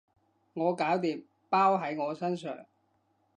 [0.55, 2.65] 我搞掂，包喺我身上